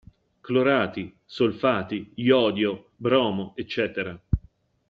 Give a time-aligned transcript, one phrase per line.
[0.47, 1.03] Clorati,
[1.33, 3.99] solfati, iodio, bromo, ecc.